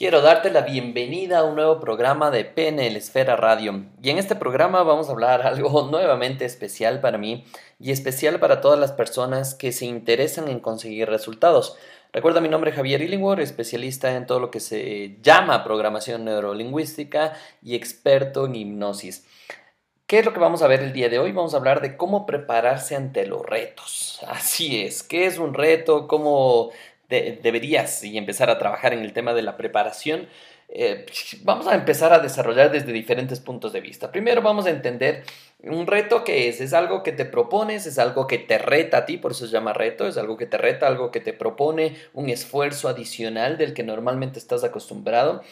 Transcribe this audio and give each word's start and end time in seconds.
Quiero 0.00 0.22
darte 0.22 0.50
la 0.50 0.62
bienvenida 0.62 1.40
a 1.40 1.44
un 1.44 1.56
nuevo 1.56 1.78
programa 1.78 2.30
de 2.30 2.46
PNL 2.46 2.96
Esfera 2.96 3.36
Radio. 3.36 3.84
Y 4.02 4.08
en 4.08 4.16
este 4.16 4.34
programa 4.34 4.82
vamos 4.82 5.10
a 5.10 5.12
hablar 5.12 5.42
algo 5.46 5.90
nuevamente 5.90 6.46
especial 6.46 7.02
para 7.02 7.18
mí 7.18 7.44
y 7.78 7.90
especial 7.90 8.40
para 8.40 8.62
todas 8.62 8.80
las 8.80 8.92
personas 8.92 9.54
que 9.54 9.72
se 9.72 9.84
interesan 9.84 10.48
en 10.48 10.60
conseguir 10.60 11.10
resultados. 11.10 11.76
Recuerda 12.14 12.40
mi 12.40 12.48
nombre 12.48 12.70
es 12.70 12.76
Javier 12.76 13.02
Illingworth, 13.02 13.42
especialista 13.42 14.16
en 14.16 14.24
todo 14.24 14.40
lo 14.40 14.50
que 14.50 14.60
se 14.60 15.18
llama 15.20 15.64
programación 15.64 16.24
neurolingüística 16.24 17.34
y 17.62 17.74
experto 17.74 18.46
en 18.46 18.54
hipnosis. 18.54 19.26
¿Qué 20.06 20.20
es 20.20 20.24
lo 20.24 20.32
que 20.32 20.40
vamos 20.40 20.62
a 20.62 20.66
ver 20.66 20.80
el 20.80 20.94
día 20.94 21.10
de 21.10 21.18
hoy? 21.18 21.32
Vamos 21.32 21.52
a 21.52 21.58
hablar 21.58 21.82
de 21.82 21.98
cómo 21.98 22.24
prepararse 22.24 22.96
ante 22.96 23.26
los 23.26 23.44
retos. 23.44 24.20
Así 24.26 24.80
es, 24.80 25.02
¿qué 25.02 25.26
es 25.26 25.36
un 25.36 25.52
reto? 25.52 26.08
¿Cómo 26.08 26.70
deberías 27.10 28.02
y 28.04 28.16
empezar 28.16 28.48
a 28.50 28.58
trabajar 28.58 28.92
en 28.92 29.00
el 29.00 29.12
tema 29.12 29.34
de 29.34 29.42
la 29.42 29.56
preparación, 29.56 30.28
eh, 30.72 31.04
vamos 31.42 31.66
a 31.66 31.74
empezar 31.74 32.12
a 32.12 32.20
desarrollar 32.20 32.70
desde 32.70 32.92
diferentes 32.92 33.40
puntos 33.40 33.72
de 33.72 33.80
vista. 33.80 34.12
Primero 34.12 34.40
vamos 34.40 34.66
a 34.66 34.70
entender 34.70 35.24
un 35.64 35.86
reto 35.88 36.22
que 36.22 36.48
es, 36.48 36.60
es 36.60 36.72
algo 36.72 37.02
que 37.02 37.10
te 37.10 37.24
propones, 37.24 37.86
es 37.86 37.98
algo 37.98 38.28
que 38.28 38.38
te 38.38 38.56
reta 38.56 38.98
a 38.98 39.06
ti, 39.06 39.18
por 39.18 39.32
eso 39.32 39.46
se 39.46 39.52
llama 39.52 39.72
reto, 39.72 40.06
es 40.06 40.16
algo 40.16 40.36
que 40.36 40.46
te 40.46 40.58
reta, 40.58 40.86
algo 40.86 41.10
que 41.10 41.20
te 41.20 41.32
propone 41.32 41.96
un 42.14 42.30
esfuerzo 42.30 42.88
adicional 42.88 43.58
del 43.58 43.74
que 43.74 43.82
normalmente 43.82 44.38
estás 44.38 44.62
acostumbrado. 44.62 45.42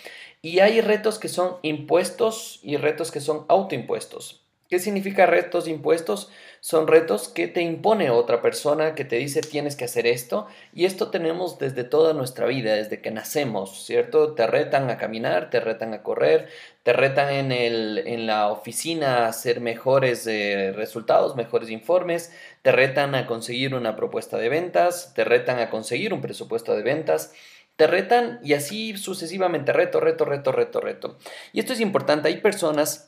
Y 0.41 0.61
hay 0.61 0.81
retos 0.81 1.19
que 1.19 1.29
son 1.29 1.57
impuestos 1.63 2.61
y 2.63 2.77
retos 2.77 3.11
que 3.11 3.21
son 3.21 3.45
autoimpuestos. 3.49 4.48
¿Qué 4.69 4.79
significa 4.81 5.25
retos 5.25 5.67
impuestos? 5.67 6.31
Son 6.61 6.87
retos 6.89 7.29
que 7.29 7.49
te 7.49 7.63
impone 7.63 8.11
otra 8.11 8.43
persona, 8.43 8.95
que 8.95 9.07
te 9.07 9.17
dice 9.17 9.41
tienes 9.41 9.77
que 9.77 9.87
hacer 9.87 10.07
esto. 10.07 10.47
Y 10.75 10.85
esto 10.85 11.11
tenemos 11.11 11.59
desde 11.59 11.85
toda 11.85 12.13
nuestra 12.13 12.45
vida, 12.47 12.75
desde 12.75 13.01
que 13.01 13.11
nacemos, 13.11 13.87
¿cierto? 13.87 14.35
Te 14.35 14.47
retan 14.47 14.91
a 14.91 14.99
caminar, 14.99 15.49
te 15.49 15.61
retan 15.61 15.95
a 15.95 16.03
correr, 16.03 16.49
te 16.83 16.93
retan 16.93 17.33
en, 17.33 17.51
el, 17.51 18.03
en 18.07 18.27
la 18.27 18.49
oficina 18.49 19.25
a 19.25 19.29
hacer 19.29 19.63
mejores 19.63 20.27
eh, 20.27 20.73
resultados, 20.77 21.35
mejores 21.35 21.71
informes, 21.71 22.31
te 22.61 22.71
retan 22.71 23.15
a 23.15 23.27
conseguir 23.27 23.75
una 23.75 23.97
propuesta 23.97 24.37
de 24.37 24.51
ventas, 24.51 25.15
te 25.15 25.25
retan 25.25 25.61
a 25.61 25.71
conseguir 25.71 26.13
un 26.13 26.21
presupuesto 26.21 26.77
de 26.77 26.83
ventas 26.83 27.33
te 27.79 27.87
retan 27.87 28.41
y 28.43 28.55
así 28.55 28.97
sucesivamente, 28.97 29.73
reto, 29.73 30.01
reto, 30.01 30.25
reto, 30.25 30.51
reto, 30.51 30.81
reto. 30.81 31.17
Y 31.53 31.61
esto 31.61 31.73
es 31.73 31.81
importante, 31.81 32.27
hay 32.27 32.39
personas 32.39 33.08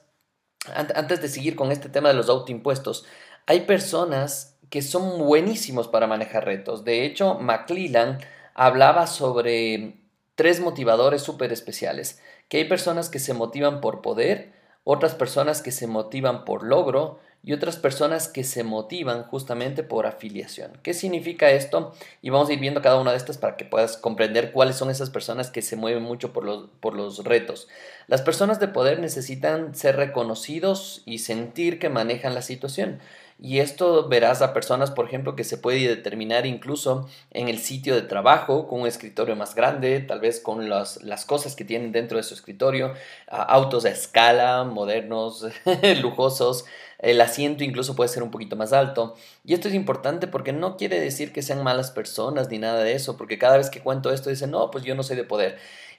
antes 0.75 1.23
de 1.23 1.29
seguir 1.29 1.57
con 1.57 1.73
este 1.73 1.89
tema 1.89 2.09
de 2.09 2.15
los 2.15 2.29
autoimpuestos, 2.29 3.07
hay 3.47 3.63
personas 3.63 4.59
que 4.69 4.83
son 4.83 5.19
buenísimos 5.19 5.89
para 5.89 6.07
manejar 6.07 6.45
retos. 6.45 6.85
De 6.85 7.05
hecho, 7.05 7.39
McClellan 7.39 8.19
hablaba 8.55 9.07
sobre 9.07 9.97
tres 10.35 10.61
motivadores 10.61 11.23
súper 11.23 11.53
especiales, 11.53 12.21
que 12.49 12.59
hay 12.59 12.65
personas 12.65 13.09
que 13.09 13.19
se 13.19 13.35
motivan 13.35 13.81
por 13.81 14.01
poder, 14.01 14.53
otras 14.85 15.15
personas 15.15 15.63
que 15.63 15.73
se 15.73 15.87
motivan 15.87 16.45
por 16.45 16.63
logro 16.63 17.19
y 17.43 17.55
otras 17.55 17.77
personas 17.77 18.29
que 18.29 18.45
se 18.45 18.65
motivan 18.65 19.23
justamente 19.25 19.83
por 19.83 20.07
afiliación. 20.07 20.73
¿Qué 20.83 20.93
significa 20.93 21.51
esto? 21.51 21.95
Y 22.21 22.29
vamos 22.29 22.51
a 22.51 22.53
ir 22.53 22.61
viendo 22.61 22.83
cada 22.83 23.01
una 23.01 23.13
de 23.13 23.17
estas 23.17 23.39
para 23.39 23.57
que 23.57 23.65
puedas 23.65 23.97
comprender 23.97 24.53
cuáles 24.53 24.77
son 24.77 24.91
esas 24.91 25.09
personas 25.09 25.51
que 25.51 25.63
se 25.63 25.77
mueven 25.77 26.03
mucho 26.03 26.35
por 26.35 26.45
los, 26.45 26.69
por 26.81 26.95
los 26.95 27.25
retos. 27.25 27.69
Las 28.09 28.21
personas 28.21 28.61
de 28.61 28.69
poder 28.69 29.01
necesitan 29.01 29.75
ser 29.75 29.97
reconocidos 29.97 31.03
y 31.07 31.21
sentir 31.21 31.79
que 31.79 31.89
manejan 31.89 32.35
la 32.35 32.43
situación. 32.43 33.01
Y 33.43 33.61
esto 33.61 34.07
verás 34.07 34.43
a 34.43 34.53
personas, 34.53 34.91
por 34.91 35.07
ejemplo, 35.07 35.35
que 35.35 35.45
se 35.45 35.57
puede 35.57 35.89
determinar 35.89 36.45
incluso 36.45 37.09
en 37.31 37.49
el 37.49 37.59
sitio 37.59 37.95
de 37.95 38.03
trabajo, 38.03 38.69
con 38.69 38.83
un 38.83 38.87
escritorio 38.87 39.35
más 39.35 39.55
grande, 39.55 40.01
tal 40.01 40.21
vez 40.21 40.41
con 40.41 40.69
las, 40.69 41.03
las 41.05 41.25
cosas 41.25 41.57
que 41.57 41.65
tienen 41.65 41.91
dentro 41.91 42.19
de 42.19 42.23
su 42.23 42.35
escritorio, 42.35 42.93
autos 43.29 43.87
a 43.87 43.91
escala, 43.91 44.65
modernos, 44.65 45.47
lujosos, 46.03 46.67
el 46.99 47.19
asiento 47.23 47.65
incluso 47.65 47.97
puede 47.97 48.09
ser 48.09 48.23
un 48.23 48.31
poquito 48.31 48.57
más 48.57 48.75
alto. 48.75 49.17
Y 49.43 49.55
esto 49.55 49.69
es 49.69 49.75
importante 49.75 50.27
porque 50.27 50.53
no 50.53 50.77
quiere 50.77 51.01
decir 51.01 51.33
que 51.33 51.41
sean 51.41 51.63
malas 51.63 51.91
personas 51.91 52.51
ni 52.51 52.59
nada 52.59 52.83
de 52.83 52.93
eso, 52.93 53.17
porque 53.17 53.39
cada 53.39 53.57
vez 53.57 53.71
que 53.71 53.81
cuento 53.81 54.13
esto 54.13 54.29
dicen, 54.29 54.51
no, 54.51 54.71
pues 54.71 54.85
yo 54.85 54.95
no 54.95 55.03
soy 55.03 55.17
de 55.17 55.25
poder. 55.25 55.57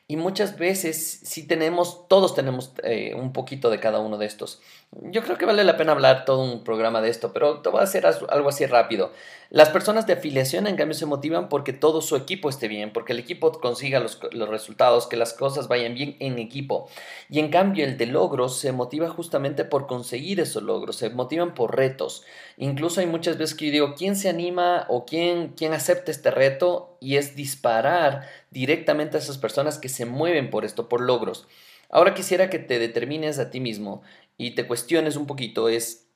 Y 0.08 0.18
muchas 0.18 0.58
veces 0.58 1.22
sí 1.24 1.48
tenemos, 1.48 2.08
todos 2.10 2.36
tenemos 2.36 2.74
eh, 2.84 3.16
un 3.16 3.32
poquito 3.32 3.70
de 3.70 3.80
cada 3.80 4.00
uno 4.00 4.18
de 4.18 4.26
estos. 4.26 4.62
Yo 4.92 5.24
creo 5.24 5.38
que 5.38 5.46
vale 5.46 5.64
la 5.64 5.78
pena 5.78 5.94
hablar 5.94 6.26
todo 6.26 6.44
un 6.44 6.64
programa 6.64 7.02
de 7.02 7.10
esto, 7.10 7.32
pero 7.32 7.62
te 7.62 7.70
voy 7.70 7.80
a 7.80 7.84
hacer 7.84 8.06
algo 8.06 8.50
así 8.50 8.66
rápido. 8.66 9.12
Las 9.54 9.68
personas 9.68 10.08
de 10.08 10.14
afiliación, 10.14 10.66
en 10.66 10.78
cambio, 10.78 10.94
se 10.94 11.06
motivan 11.06 11.50
porque 11.50 11.74
todo 11.74 12.00
su 12.00 12.16
equipo 12.16 12.48
esté 12.48 12.70
bien, 12.70 12.94
porque 12.94 13.12
el 13.12 13.20
equipo 13.20 13.52
consiga 13.52 14.00
los, 14.00 14.18
resultados, 14.48 15.08
que 15.08 15.18
las 15.18 15.34
cosas 15.34 15.68
vayan 15.68 15.94
bien 15.94 16.16
en 16.20 16.40
equipo. 16.40 16.88
Y 17.30 17.40
en 17.40 17.50
cambio, 17.50 17.84
el 17.84 17.98
de 17.98 18.06
logros 18.06 18.58
se 18.58 18.72
motiva 18.72 19.10
justamente 19.10 19.66
por 19.66 19.88
conseguir 19.88 20.40
esos 20.40 20.64
logros, 20.64 20.96
se 20.96 21.10
motivan 21.10 21.54
por 21.54 21.76
retos. 21.76 22.24
Incluso 22.56 23.02
hay 23.02 23.08
muchas 23.08 23.38
veces 23.38 23.58
que 23.58 23.66
yo 23.66 23.72
digo, 23.74 23.96
¿quién 23.98 24.16
se 24.16 24.30
anima 24.30 24.86
o 24.88 25.04
quién, 25.06 25.50
quién 25.50 25.74
acepta 25.74 26.12
este 26.12 26.32
reto? 26.32 26.96
Y 27.02 27.18
es 27.18 27.36
disparar 27.36 28.30
directamente 28.52 29.18
a 29.18 29.20
esas 29.20 29.38
personas 29.38 29.80
que 29.80 29.90
se 29.90 30.06
mueven 30.06 30.50
por 30.50 30.64
esto, 30.64 30.88
por 30.88 31.02
logros. 31.02 31.46
Ahora 31.90 32.14
quisiera 32.14 32.50
que 32.50 32.60
te 32.60 32.80
determines 32.80 33.38
a 33.38 33.50
ti 33.50 33.60
mismo 33.60 34.02
y 34.38 34.56
te 34.56 34.66
cuestiones 34.66 35.18
un 35.18 35.28
poquito 35.28 35.68
es, 35.68 36.08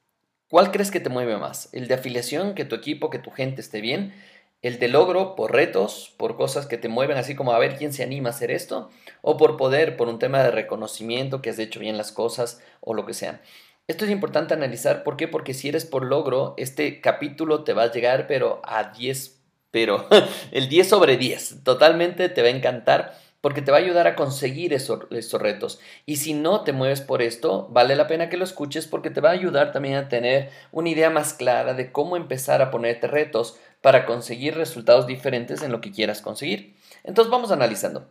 ¿cuál 0.55 0.71
crees 0.71 0.89
que 0.89 1.01
te 1.01 1.09
mueve 1.09 1.35
más? 1.35 1.67
¿El 1.73 1.89
de 1.89 1.95
afiliación, 1.95 2.55
que 2.55 2.63
tu 2.63 2.75
equipo, 2.75 3.09
que 3.09 3.19
tu 3.19 3.29
gente 3.29 3.59
esté 3.59 3.81
bien? 3.81 4.13
¿El 4.61 4.79
de 4.79 4.87
logro 4.87 5.35
por 5.35 5.51
retos, 5.51 6.13
por 6.15 6.37
cosas 6.37 6.65
que 6.65 6.77
te 6.77 6.87
mueven 6.87 7.17
así 7.17 7.35
como 7.35 7.51
a 7.51 7.59
ver 7.59 7.75
quién 7.75 7.91
se 7.91 8.03
anima 8.03 8.29
a 8.29 8.31
hacer 8.31 8.51
esto? 8.51 8.89
¿O 9.21 9.35
por 9.35 9.57
poder, 9.57 9.97
por 9.97 10.07
un 10.07 10.17
tema 10.17 10.41
de 10.41 10.51
reconocimiento, 10.51 11.41
que 11.41 11.49
has 11.49 11.59
hecho 11.59 11.81
bien 11.81 11.97
las 11.97 12.13
cosas 12.13 12.63
o 12.79 12.93
lo 12.93 13.05
que 13.05 13.13
sea? 13.13 13.41
Esto 13.89 14.05
es 14.05 14.11
importante 14.11 14.53
analizar, 14.53 15.03
¿por 15.03 15.17
qué? 15.17 15.27
Porque 15.27 15.53
si 15.53 15.67
eres 15.67 15.83
por 15.83 16.05
logro, 16.05 16.53
este 16.55 17.01
capítulo 17.01 17.65
te 17.65 17.73
va 17.73 17.83
a 17.83 17.91
llegar 17.91 18.25
pero 18.25 18.61
a 18.63 18.93
10, 18.93 19.37
pero 19.71 20.07
el 20.53 20.69
10 20.69 20.87
sobre 20.87 21.17
10, 21.17 21.65
totalmente 21.65 22.29
te 22.29 22.41
va 22.41 22.47
a 22.47 22.51
encantar 22.51 23.19
porque 23.45 23.61
te 23.61 23.69
va 23.69 23.77
a 23.77 23.81
ayudar 23.81 24.07
a 24.07 24.15
conseguir 24.15 24.73
esos, 24.73 25.07
retos. 25.33 25.79
Y 26.07 26.15
si 26.15 26.33
no 26.33 26.61
te 26.61 26.73
mueves 26.73 27.01
por 27.01 27.21
esto, 27.21 27.67
vale 27.69 27.95
la 27.95 28.07
pena 28.07 28.27
que 28.27 28.37
lo 28.37 28.43
escuches 28.43 28.87
porque 28.87 29.11
te 29.11 29.21
va 29.21 29.29
a 29.29 29.33
ayudar 29.33 29.71
también 29.71 29.97
a 29.97 30.09
tener 30.09 30.49
una 30.71 30.89
idea 30.89 31.11
más 31.11 31.35
clara 31.35 31.75
de 31.75 31.91
cómo 31.91 32.17
empezar 32.17 32.63
a 32.63 32.71
ponerte 32.71 33.05
retos 33.05 33.59
para 33.81 34.07
conseguir 34.07 34.55
resultados 34.55 35.05
diferentes 35.05 35.61
en 35.61 35.71
lo 35.71 35.79
que 35.79 35.91
quieras 35.91 36.23
conseguir. 36.23 36.75
Entonces 37.03 37.29
vamos 37.29 37.51
analizando. 37.51 38.07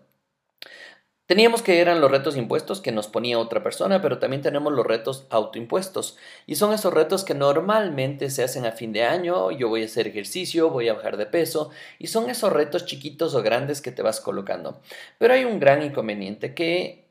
Teníamos 1.27 1.63
que 1.63 1.81
eran 1.81 2.03
los 2.03 2.11
retos 2.11 2.37
impuestos 2.37 2.83
que 2.83 2.93
nos 2.93 3.09
ponía 3.09 3.39
otra 3.39 3.63
persona, 3.63 4.03
pero 4.03 4.19
también 4.19 4.43
tenemos 4.43 4.75
los 4.75 4.87
retos 4.87 5.27
autoimpuestos. 5.31 6.19
Y 6.47 6.57
son 6.57 6.75
esos 6.75 6.93
retos 6.93 7.25
que 7.25 7.35
normalmente 7.35 8.29
se 8.29 8.45
hacen 8.45 8.67
a 8.67 8.73
fin 8.73 8.93
de 8.93 9.05
año, 9.05 9.51
yo 9.51 9.71
voy 9.71 9.83
a 9.83 9.87
hacer 9.87 10.07
ejercicio, 10.07 10.69
voy 10.69 10.89
a 10.89 10.95
bajar 10.95 11.17
de 11.17 11.25
peso, 11.25 11.71
y 11.99 12.09
son 12.09 12.29
esos 12.29 12.53
retos 12.53 12.85
chiquitos 12.85 13.35
o 13.35 13.43
grandes 13.43 13.81
que 13.81 13.91
te 13.91 14.03
vas 14.03 14.21
colocando. 14.21 14.83
Pero 15.17 15.33
hay 15.33 15.47
un 15.47 15.61
gran 15.61 15.83
inconveniente 15.83 16.55
que 16.55 17.09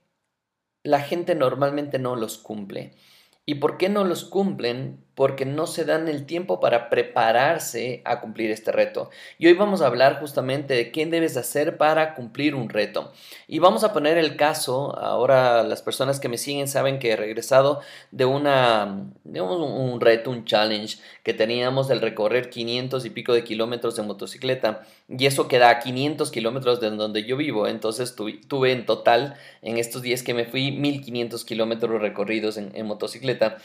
la 0.84 1.00
gente 1.00 1.34
normalmente 1.34 1.98
no 1.98 2.16
los 2.16 2.38
cumple. 2.38 2.94
¿Y 3.46 3.56
por 3.56 3.78
qué 3.78 3.90
no 3.90 4.04
los 4.04 4.26
cumplen? 4.26 5.04
Porque 5.16 5.46
no 5.46 5.68
se 5.68 5.86
dan 5.86 6.08
el 6.08 6.26
tiempo 6.26 6.60
para 6.60 6.90
prepararse 6.90 8.02
a 8.04 8.20
cumplir 8.20 8.50
este 8.52 8.72
reto. 8.72 9.10
Y 9.38 9.48
hoy 9.48 9.54
vamos 9.54 9.82
a 9.82 9.88
hablar 9.88 10.20
justamente 10.20 10.74
de 10.74 10.92
qué 10.92 11.06
debes 11.06 11.38
hacer 11.38 11.78
para 11.78 12.16
cumplir 12.16 12.56
un 12.56 12.70
reto. 12.70 13.14
Y 13.48 13.60
vamos 13.60 13.84
a 13.84 13.94
poner 13.94 14.18
el 14.18 14.36
caso, 14.36 14.98
ahora 14.98 15.64
las 15.64 15.82
personas 15.84 16.20
que 16.20 16.30
me 16.30 16.38
siguen 16.38 16.68
saben 16.68 16.98
que 16.98 17.12
he 17.12 17.16
regresado 17.16 17.82
de 18.12 18.26
una, 18.26 19.06
un, 19.24 20.02
reto, 20.02 20.32
un 20.32 20.46
challenge 20.46 20.98
que 21.24 21.34
teníamos 21.34 21.88
del 21.88 22.02
recorrer 22.02 22.50
500 22.50 23.06
y 23.06 23.10
pico 23.12 23.34
de 23.34 23.44
kilómetros 23.44 23.96
de 23.96 24.04
motocicleta. 24.04 24.82
Y 25.08 25.28
eso 25.28 25.48
queda 25.48 25.70
a 25.70 25.80
500 25.80 26.32
kilómetros 26.32 26.80
de 26.80 26.90
donde 26.90 27.24
yo 27.24 27.38
vivo. 27.38 27.68
Entonces 27.68 28.16
tuve, 28.16 28.72
en 28.72 28.86
total, 28.86 29.36
en 29.62 29.78
estos 29.78 30.02
días 30.02 30.24
que 30.24 30.34
me 30.34 30.46
fui, 30.46 30.72
1500 30.72 31.46
kilómetros 31.46 32.02
recorridos 32.02 32.58
en 32.58 32.86
motocicleta. 32.86 33.58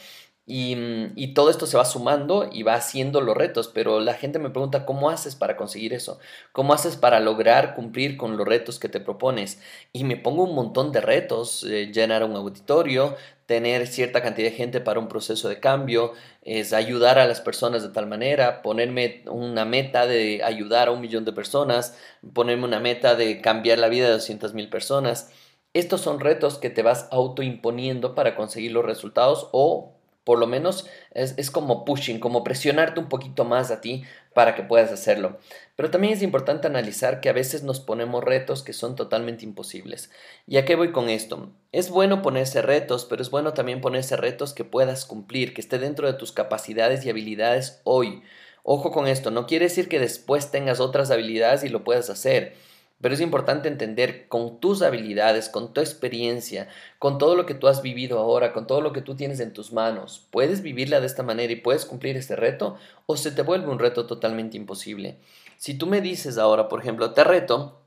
Mm, 0.49 1.13
y, 1.15 1.33
todo 1.35 1.51
esto 1.51 1.67
se 1.67 1.77
va 1.77 1.85
sumando 1.85 2.49
y 2.51 2.63
va 2.63 2.73
haciendo 2.73 3.21
los 3.21 3.37
retos, 3.37 3.67
pero 3.67 3.99
la 3.99 4.15
gente 4.15 4.39
me 4.39 4.49
pregunta, 4.49 4.83
¿cómo 4.83 5.11
haces 5.11 5.35
para 5.35 5.55
conseguir 5.55 5.93
eso? 5.93 6.17
¿Cómo 6.53 6.73
haces 6.73 6.95
para 6.95 7.19
lograr 7.19 7.75
cumplir 7.75 8.17
con 8.17 8.35
los 8.35 8.47
retos 8.47 8.79
que 8.79 8.89
te 8.89 8.99
propones? 8.99 9.61
Y 9.93 10.05
me 10.05 10.17
pongo 10.17 10.43
un 10.45 10.55
montón 10.55 10.91
de 10.91 11.01
retos, 11.01 11.63
eh, 11.65 11.91
llenar 11.93 12.23
un 12.23 12.35
auditorio, 12.35 13.15
tener 13.45 13.85
cierta 13.87 14.23
cantidad 14.23 14.49
de 14.49 14.55
gente 14.55 14.81
para 14.81 14.99
un 14.99 15.07
proceso 15.07 15.49
de 15.49 15.59
cambio, 15.59 16.13
es 16.41 16.73
ayudar 16.73 17.19
a 17.19 17.27
las 17.27 17.41
personas 17.41 17.83
de 17.83 17.89
tal 17.89 18.07
manera, 18.07 18.63
ponerme 18.63 19.23
una 19.29 19.65
meta 19.65 20.07
de 20.07 20.41
ayudar 20.43 20.87
a 20.87 20.91
un 20.91 21.01
millón 21.01 21.25
de 21.25 21.33
personas, 21.33 21.95
ponerme 22.33 22.65
una 22.65 22.79
meta 22.79 23.15
de 23.15 23.39
cambiar 23.41 23.77
la 23.77 23.89
vida 23.89 24.07
de 24.07 24.13
200 24.13 24.55
mil 24.55 24.69
personas. 24.69 25.31
Estos 25.73 26.01
son 26.01 26.19
retos 26.19 26.57
que 26.57 26.71
te 26.71 26.81
vas 26.81 27.07
autoimponiendo 27.11 28.15
para 28.15 28.35
conseguir 28.35 28.71
los 28.71 28.85
resultados 28.85 29.49
o 29.51 29.98
por 30.29 30.37
lo 30.37 30.45
menos 30.45 30.85
es, 31.15 31.49
como 31.49 31.85
pushing, 31.85 32.19
como 32.19 32.43
presionarte 32.43 32.99
un 32.99 33.09
poquito 33.09 33.45
más 33.45 33.71
a 33.71 33.81
ti 33.81 34.03
para 34.35 34.53
que 34.53 34.61
puedas 34.61 34.91
hacerlo. 34.91 35.39
Pero 35.75 35.89
también 35.89 36.13
es 36.13 36.21
importante 36.21 36.67
analizar 36.67 37.19
que 37.19 37.29
a 37.29 37.33
veces 37.33 37.63
nos 37.63 37.79
ponemos 37.79 38.23
retos 38.23 38.61
que 38.61 38.71
son 38.71 38.95
totalmente 38.95 39.43
imposibles. 39.43 40.11
¿Y 40.45 40.57
a 40.57 40.65
qué 40.65 40.75
voy 40.75 40.91
con 40.91 41.09
esto? 41.09 41.49
Es 41.71 41.89
bueno 41.89 42.21
ponerse 42.21 42.61
retos, 42.61 43.05
pero 43.05 43.23
es 43.23 43.31
bueno 43.31 43.55
también 43.55 43.81
ponerse 43.81 44.17
retos 44.17 44.53
que 44.53 44.63
puedas 44.63 45.03
cumplir, 45.05 45.55
que 45.55 45.61
esté 45.61 45.79
dentro 45.79 46.05
de 46.05 46.13
tus 46.13 46.31
capacidades 46.31 47.03
y 47.03 47.09
habilidades 47.09 47.81
hoy. 47.83 48.21
Ojo 48.61 48.91
con 48.91 49.07
esto, 49.07 49.31
no 49.31 49.47
quiere 49.47 49.65
decir 49.65 49.89
que 49.89 49.99
después 49.99 50.51
tengas 50.51 50.79
otras 50.79 51.09
habilidades 51.09 51.63
y 51.63 51.69
lo 51.69 51.83
puedas 51.83 52.11
hacer. 52.11 52.53
Pero 53.01 53.13
es 53.13 53.21
importante 53.21 53.69
entender 53.69 54.27
con 54.27 54.59
tus 54.59 54.81
habilidades, 54.81 55.47
con 55.47 55.73
tu 55.73 55.79
experiencia, 55.79 56.67
con 56.99 57.17
todo 57.17 57.35
lo 57.35 57.45
que 57.45 57.53
tú 57.53 57.67
has 57.67 57.81
vivido 57.81 58.19
ahora, 58.19 58.51
con 58.51 58.67
todo 58.67 58.81
lo 58.81 58.91
que 58.91 59.01
tú 59.01 59.15
tienes 59.15 59.39
en 59.39 59.53
tus 59.53 59.71
manos, 59.71 60.27
¿puedes 60.31 60.61
vivirla 60.61 60.99
de 60.99 61.07
esta 61.07 61.23
manera 61.23 61.53
y 61.53 61.57
puedes 61.57 61.85
cumplir 61.85 62.17
este 62.17 62.35
reto 62.35 62.77
o 63.05 63.15
se 63.15 63.31
te 63.31 63.41
vuelve 63.41 63.69
un 63.69 63.79
reto 63.79 64.05
totalmente 64.05 64.57
imposible? 64.57 65.17
Si 65.57 65.75
tú 65.75 65.87
me 65.87 66.01
dices 66.01 66.37
ahora, 66.37 66.67
por 66.67 66.81
ejemplo, 66.81 67.13
te 67.13 67.23
reto 67.23 67.81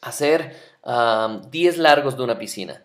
a 0.00 0.08
hacer 0.08 0.56
10 1.50 1.78
largos 1.78 2.16
de 2.16 2.24
una 2.24 2.38
piscina. 2.38 2.82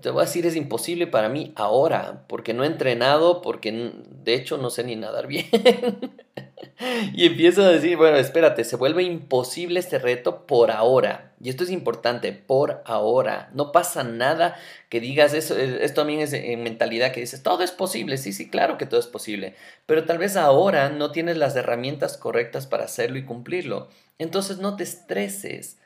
Te 0.00 0.10
voy 0.10 0.22
a 0.22 0.26
decir, 0.26 0.46
es 0.46 0.56
imposible 0.56 1.06
para 1.06 1.28
mí 1.28 1.52
ahora, 1.56 2.24
porque 2.28 2.54
no 2.54 2.64
he 2.64 2.68
entrenado, 2.68 3.42
porque 3.42 3.92
de 4.08 4.34
hecho 4.34 4.56
no 4.56 4.70
sé 4.70 4.84
ni 4.84 4.96
nadar 4.96 5.26
bien. 5.26 5.46
y 7.14 7.26
empiezo 7.26 7.62
a 7.62 7.68
decir, 7.68 7.96
bueno, 7.96 8.16
espérate, 8.16 8.64
se 8.64 8.76
vuelve 8.76 9.02
imposible 9.02 9.80
este 9.80 9.98
reto 9.98 10.46
por 10.46 10.70
ahora. 10.70 11.32
Y 11.40 11.48
esto 11.48 11.64
es 11.64 11.70
importante, 11.70 12.32
por 12.32 12.82
ahora. 12.84 13.50
No 13.52 13.72
pasa 13.72 14.04
nada 14.04 14.56
que 14.88 15.00
digas 15.00 15.34
eso. 15.34 15.56
Eh, 15.58 15.78
esto 15.82 16.02
también 16.02 16.20
es 16.20 16.32
en 16.32 16.62
mentalidad 16.62 17.12
que 17.12 17.20
dices, 17.20 17.42
todo 17.42 17.62
es 17.62 17.72
posible. 17.72 18.16
Sí, 18.18 18.32
sí, 18.32 18.48
claro 18.48 18.78
que 18.78 18.86
todo 18.86 19.00
es 19.00 19.06
posible. 19.06 19.54
Pero 19.86 20.04
tal 20.04 20.18
vez 20.18 20.36
ahora 20.36 20.88
no 20.88 21.10
tienes 21.10 21.36
las 21.36 21.56
herramientas 21.56 22.16
correctas 22.16 22.66
para 22.66 22.84
hacerlo 22.84 23.18
y 23.18 23.24
cumplirlo. 23.24 23.88
Entonces 24.18 24.58
no 24.58 24.76
te 24.76 24.84
estreses. 24.84 25.78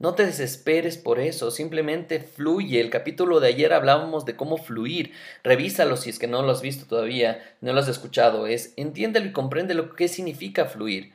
No 0.00 0.14
te 0.14 0.24
desesperes 0.24 0.96
por 0.96 1.20
eso, 1.20 1.50
simplemente 1.50 2.20
fluye. 2.20 2.80
El 2.80 2.88
capítulo 2.88 3.38
de 3.38 3.48
ayer 3.48 3.74
hablábamos 3.74 4.24
de 4.24 4.34
cómo 4.34 4.56
fluir. 4.56 5.12
Revísalo 5.44 5.98
si 5.98 6.08
es 6.08 6.18
que 6.18 6.26
no 6.26 6.40
lo 6.42 6.52
has 6.52 6.62
visto 6.62 6.86
todavía, 6.86 7.54
no 7.60 7.74
lo 7.74 7.80
has 7.80 7.88
escuchado. 7.88 8.46
Es 8.46 8.72
entiéndelo 8.78 9.26
y 9.26 9.32
comprende 9.32 9.74
lo 9.74 9.94
que 9.94 10.08
significa 10.08 10.64
fluir. 10.64 11.12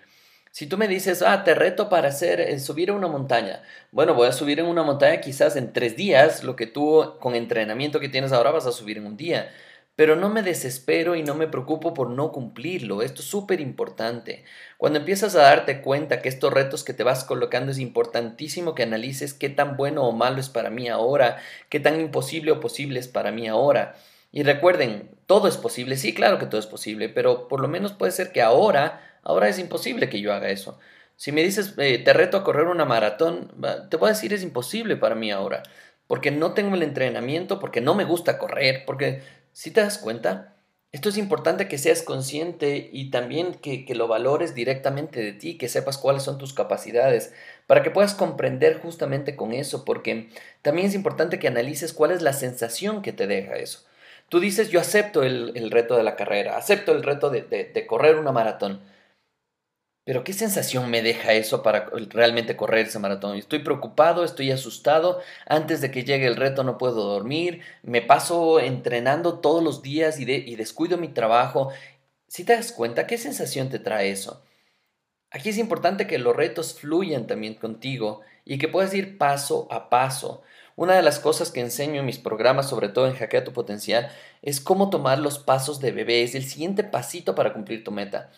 Si 0.52 0.68
tú 0.68 0.78
me 0.78 0.88
dices, 0.88 1.24
ah, 1.24 1.44
te 1.44 1.56
reto 1.56 1.90
para 1.90 2.10
hacer, 2.10 2.40
eh, 2.40 2.60
subir 2.60 2.92
a 2.92 2.94
una 2.94 3.08
montaña. 3.08 3.64
Bueno, 3.92 4.14
voy 4.14 4.28
a 4.28 4.32
subir 4.32 4.60
en 4.60 4.68
una 4.68 4.84
montaña 4.84 5.20
quizás 5.20 5.56
en 5.56 5.74
tres 5.74 5.96
días, 5.96 6.44
lo 6.44 6.56
que 6.56 6.68
tú 6.68 7.16
con 7.20 7.34
entrenamiento 7.34 8.00
que 8.00 8.08
tienes 8.08 8.34
ahora 8.34 8.52
vas 8.52 8.68
a 8.68 8.72
subir 8.72 9.00
en 9.00 9.08
un 9.08 9.18
día 9.18 9.52
pero 9.96 10.16
no 10.16 10.30
me 10.30 10.44
desespero 10.44 11.16
y 11.16 11.24
no 11.24 11.36
me 11.36 11.48
preocupo 11.48 11.94
por 11.94 12.10
no 12.10 12.32
cumplirlo. 12.32 13.02
Esto 13.02 13.22
es 13.22 13.28
súper 13.28 13.62
importante. 13.62 14.44
Cuando 14.78 15.00
empiezas 15.00 15.36
a 15.36 15.44
darte 15.44 15.82
cuenta 15.82 16.22
que 16.22 16.30
estos 16.30 16.52
retos 16.52 16.84
que 16.84 16.94
te 16.94 17.04
vas 17.04 17.24
colocando 17.24 17.72
es 17.72 17.80
importantísimo 17.80 18.76
que 18.76 18.84
analices 18.84 19.34
qué 19.34 19.50
tan 19.50 19.78
bueno 19.78 20.04
o 20.04 20.12
malo 20.12 20.40
es 20.40 20.50
para 20.50 20.70
mí 20.70 20.90
ahora, 20.90 21.38
qué 21.70 21.80
tan 21.80 22.00
imposible 22.00 22.52
o 22.52 22.60
posible 22.60 23.00
es 23.00 23.08
para 23.08 23.32
mí 23.32 23.48
ahora. 23.48 23.96
Y 24.34 24.44
recuerden, 24.44 25.10
todo 25.28 25.48
es 25.48 25.56
posible, 25.56 25.96
sí, 25.96 26.14
claro 26.14 26.40
que 26.40 26.46
todo 26.46 26.60
es 26.60 26.68
posible, 26.68 27.08
pero 27.08 27.48
por 27.48 27.62
lo 27.62 27.70
menos 27.70 27.94
puede 27.94 28.12
ser 28.12 28.34
que 28.34 28.42
ahora, 28.42 29.20
ahora 29.24 29.48
es 29.48 29.60
imposible 29.60 30.10
que 30.10 30.20
yo 30.20 30.34
haga 30.34 30.50
eso. 30.50 30.78
Si 31.16 31.32
me 31.32 31.42
dices, 31.42 31.74
eh, 31.78 32.00
te 32.00 32.12
reto 32.12 32.36
a 32.36 32.44
correr 32.44 32.68
una 32.68 32.84
maratón, 32.84 33.50
te 33.90 33.96
voy 33.96 34.10
a 34.10 34.12
decir, 34.12 34.34
es 34.34 34.44
imposible 34.44 34.98
para 34.98 35.16
mí 35.16 35.32
ahora, 35.32 35.64
porque 36.08 36.32
no 36.32 36.54
tengo 36.54 36.76
el 36.76 36.84
entrenamiento, 36.84 37.60
porque 37.60 37.80
no 37.80 37.96
me 37.96 38.04
gusta 38.04 38.38
correr, 38.38 38.84
porque 38.86 39.22
si 39.56 39.72
te 39.72 39.80
das 39.80 39.98
cuenta, 39.98 40.54
esto 40.92 41.08
es 41.08 41.18
importante 41.18 41.70
que 41.70 41.78
seas 41.78 42.02
consciente 42.02 42.90
y 42.92 43.10
también 43.10 43.54
que, 43.54 43.86
lo 43.96 44.10
valores 44.10 44.54
directamente 44.54 45.24
de 45.24 45.32
ti, 45.32 45.58
que 45.58 45.70
sepas 45.70 45.98
cuáles 45.98 46.24
son 46.24 46.38
tus 46.38 46.52
capacidades, 46.52 47.34
para 47.66 47.82
que 47.82 47.90
puedas 47.90 48.16
comprender 48.16 48.82
justamente 48.82 49.38
con 49.38 49.54
eso, 49.54 49.86
porque 49.86 50.28
también 50.62 50.88
es 50.88 50.94
importante 50.94 51.40
que 51.40 51.48
analices 51.48 51.94
cuál 51.94 52.12
es 52.12 52.22
la 52.22 52.34
sensación 52.34 53.02
que 53.02 53.14
te 53.14 53.28
deja 53.28 53.56
eso. 53.56 53.86
Tú 54.28 54.42
dices, 54.42 54.72
yo 54.72 54.82
acepto 54.82 55.24
el, 55.24 55.72
reto 55.72 55.96
de 55.96 56.04
la 56.04 56.18
carrera, 56.18 56.58
acepto 56.58 56.92
el 56.92 57.04
reto 57.04 57.30
de 57.30 57.86
correr 57.88 58.18
una 58.18 58.34
maratón, 58.34 58.82
pero 60.06 60.24
¿qué 60.24 60.34
sensación 60.34 60.90
me 60.92 61.02
deja 61.02 61.34
eso 61.34 61.64
para 61.64 61.90
realmente 62.10 62.56
correr 62.56 62.86
ese 62.86 63.00
maratón? 63.00 63.38
Estoy 63.38 63.60
preocupado, 63.60 64.24
estoy 64.24 64.52
asustado, 64.52 65.20
antes 65.48 65.82
de 65.82 65.90
que 65.90 66.04
llegue 66.04 66.28
el 66.28 66.36
reto 66.36 66.64
no 66.64 66.78
puedo 66.78 67.04
dormir, 67.06 67.62
me 67.82 68.04
paso 68.04 68.60
entrenando 68.60 69.40
todos 69.40 69.64
los 69.64 69.82
días 69.82 70.20
y, 70.20 70.56
descuido 70.56 71.00
mi 71.00 71.08
trabajo. 71.08 71.72
Si 72.28 72.44
te 72.44 72.56
das 72.56 72.72
cuenta, 72.72 73.08
¿qué 73.08 73.18
sensación 73.18 73.70
te 73.70 73.80
trae 73.80 74.12
eso? 74.12 74.44
Aquí 75.32 75.50
es 75.50 75.58
importante 75.58 76.06
que 76.06 76.20
los 76.20 76.36
retos 76.36 76.76
fluyan 76.80 77.26
también 77.26 77.56
contigo 77.56 78.22
y 78.46 78.60
que 78.60 78.68
puedas 78.68 78.94
ir 78.94 79.18
paso 79.18 79.68
a 79.72 79.90
paso. 79.90 80.44
Una 80.76 80.94
de 80.94 81.02
las 81.02 81.18
cosas 81.18 81.50
que 81.52 81.62
enseño 81.62 82.02
en 82.02 82.06
mis 82.06 82.20
programas, 82.20 82.70
sobre 82.70 82.90
todo 82.90 83.08
en 83.08 83.16
Hackea 83.16 83.44
tu 83.44 83.54
Potencial, 83.54 84.12
es 84.44 84.62
cómo 84.62 84.92
tomar 84.92 85.18
los 85.18 85.40
pasos 85.40 85.80
de 85.80 85.92
bebé, 85.92 86.22
es 86.22 86.36
el 86.36 86.46
siguiente 86.46 86.84
pasito 86.84 87.34
para 87.34 87.54
cumplir 87.54 87.84
tu 87.84 87.92
meta. 87.92 88.30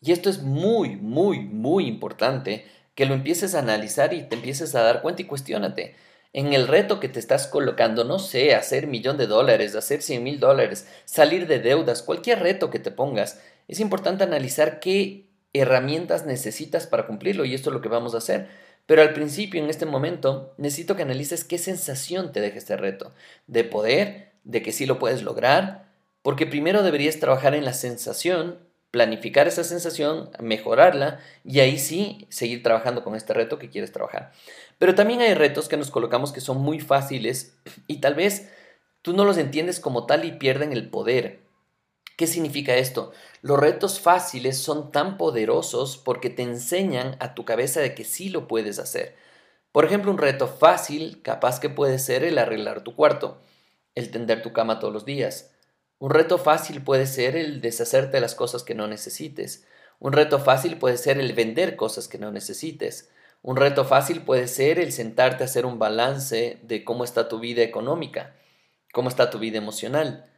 Y 0.00 0.12
esto 0.12 0.30
es 0.30 0.42
muy, 0.42 0.96
muy, 0.96 1.40
muy 1.40 1.86
importante 1.86 2.66
que 2.94 3.06
lo 3.06 3.14
empieces 3.14 3.54
a 3.54 3.60
analizar 3.60 4.14
y 4.14 4.22
te 4.22 4.36
empieces 4.36 4.74
a 4.74 4.82
dar 4.82 5.02
cuenta 5.02 5.22
y 5.22 5.26
cuestionate. 5.26 5.96
En 6.32 6.52
el 6.52 6.68
reto 6.68 7.00
que 7.00 7.08
te 7.08 7.18
estás 7.18 7.46
colocando, 7.46 8.04
no 8.04 8.18
sé, 8.18 8.54
hacer 8.54 8.86
millón 8.86 9.16
de 9.16 9.26
dólares, 9.26 9.74
hacer 9.74 10.02
100 10.02 10.22
mil 10.22 10.40
dólares, 10.40 10.86
salir 11.04 11.46
de 11.46 11.60
deudas, 11.60 12.02
cualquier 12.02 12.40
reto 12.40 12.70
que 12.70 12.78
te 12.78 12.90
pongas, 12.90 13.40
es 13.68 13.80
importante 13.80 14.24
analizar 14.24 14.80
qué 14.80 15.30
herramientas 15.52 16.26
necesitas 16.26 16.86
para 16.86 17.06
cumplirlo 17.06 17.44
y 17.44 17.54
esto 17.54 17.70
es 17.70 17.74
lo 17.74 17.80
que 17.80 17.88
vamos 17.88 18.14
a 18.14 18.18
hacer. 18.18 18.48
Pero 18.86 19.02
al 19.02 19.12
principio, 19.12 19.62
en 19.62 19.68
este 19.68 19.86
momento, 19.86 20.54
necesito 20.58 20.94
que 20.94 21.02
analices 21.02 21.44
qué 21.44 21.58
sensación 21.58 22.32
te 22.32 22.40
deja 22.40 22.58
este 22.58 22.76
reto. 22.76 23.12
De 23.46 23.64
poder, 23.64 24.32
de 24.44 24.62
que 24.62 24.72
sí 24.72 24.86
lo 24.86 24.98
puedes 24.98 25.22
lograr, 25.22 25.90
porque 26.22 26.46
primero 26.46 26.82
deberías 26.82 27.18
trabajar 27.18 27.54
en 27.54 27.64
la 27.64 27.72
sensación 27.72 28.58
planificar 28.96 29.46
esa 29.46 29.62
sensación, 29.62 30.30
mejorarla 30.40 31.20
y 31.44 31.60
ahí 31.60 31.78
sí 31.78 32.26
seguir 32.30 32.62
trabajando 32.62 33.04
con 33.04 33.14
este 33.14 33.34
reto 33.34 33.58
que 33.58 33.68
quieres 33.68 33.92
trabajar. 33.92 34.32
Pero 34.78 34.94
también 34.94 35.20
hay 35.20 35.34
retos 35.34 35.68
que 35.68 35.76
nos 35.76 35.90
colocamos 35.90 36.32
que 36.32 36.40
son 36.40 36.62
muy 36.62 36.80
fáciles 36.80 37.58
y 37.86 37.98
tal 37.98 38.14
vez 38.14 38.50
tú 39.02 39.12
no 39.12 39.26
los 39.26 39.36
entiendes 39.36 39.80
como 39.80 40.06
tal 40.06 40.24
y 40.24 40.32
pierden 40.32 40.72
el 40.72 40.88
poder. 40.88 41.40
¿Qué 42.16 42.26
significa 42.26 42.76
esto? 42.76 43.12
Los 43.42 43.60
retos 43.60 44.00
fáciles 44.00 44.56
son 44.56 44.92
tan 44.92 45.18
poderosos 45.18 45.98
porque 45.98 46.30
te 46.30 46.42
enseñan 46.42 47.18
a 47.20 47.34
tu 47.34 47.44
cabeza 47.44 47.80
de 47.80 47.94
que 47.94 48.04
sí 48.04 48.30
lo 48.30 48.48
puedes 48.48 48.78
hacer. 48.78 49.14
Por 49.72 49.84
ejemplo, 49.84 50.10
un 50.10 50.16
reto 50.16 50.48
fácil 50.48 51.20
capaz 51.20 51.60
que 51.60 51.68
puede 51.68 51.98
ser 51.98 52.24
el 52.24 52.38
arreglar 52.38 52.82
tu 52.82 52.96
cuarto, 52.96 53.42
el 53.94 54.10
tender 54.10 54.40
tu 54.40 54.54
cama 54.54 54.78
todos 54.78 54.94
los 54.94 55.04
días, 55.04 55.50
un 55.98 56.10
reto 56.10 56.36
fácil 56.38 56.82
puede 56.82 57.06
ser 57.06 57.36
el 57.36 57.60
deshacerte 57.60 58.18
de 58.18 58.20
las 58.20 58.34
cosas 58.34 58.62
que 58.62 58.74
no 58.74 58.86
necesites. 58.86 59.64
Un 59.98 60.12
reto 60.12 60.38
fácil 60.38 60.76
puede 60.76 60.98
ser 60.98 61.18
el 61.18 61.32
vender 61.32 61.74
cosas 61.76 62.06
que 62.06 62.18
no 62.18 62.30
necesites. 62.30 63.10
Un 63.42 63.56
reto 63.56 63.84
fácil 63.84 64.22
puede 64.22 64.46
ser 64.46 64.78
el 64.78 64.92
sentarte 64.92 65.42
a 65.42 65.46
hacer 65.46 65.64
un 65.64 65.78
balance 65.78 66.58
de 66.62 66.84
cómo 66.84 67.04
está 67.04 67.28
tu 67.28 67.38
vida 67.38 67.62
económica, 67.62 68.34
cómo 68.92 69.08
está 69.08 69.30
tu 69.30 69.38
vida 69.38 69.56
emocional. 69.56 70.30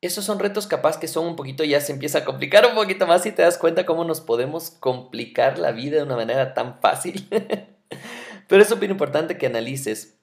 Esos 0.00 0.24
son 0.24 0.40
retos 0.40 0.66
capaz 0.66 0.98
que 0.98 1.08
son 1.08 1.26
un 1.26 1.36
poquito, 1.36 1.62
ya 1.62 1.80
se 1.80 1.92
empieza 1.92 2.18
a 2.18 2.24
complicar 2.24 2.66
un 2.66 2.74
poquito 2.74 3.06
más 3.06 3.24
y 3.26 3.32
te 3.32 3.42
das 3.42 3.58
cuenta 3.58 3.86
cómo 3.86 4.04
nos 4.04 4.20
podemos 4.20 4.70
complicar 4.70 5.58
la 5.58 5.70
vida 5.70 5.98
de 5.98 6.02
una 6.02 6.16
manera 6.16 6.52
tan 6.52 6.80
fácil. 6.80 7.28
Pero 8.48 8.62
es 8.62 8.68
súper 8.68 8.90
importante 8.90 9.38
que 9.38 9.46
analices 9.46 10.15